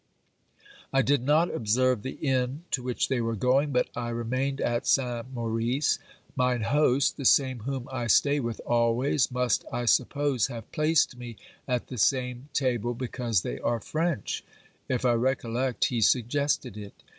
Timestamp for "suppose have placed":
9.85-11.17